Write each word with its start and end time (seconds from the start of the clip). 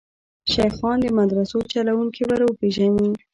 شیخان 0.51 0.97
د 1.01 1.05
مدرسو 1.17 1.57
چلوونکي 1.73 2.21
وروپېژني. 2.29 3.09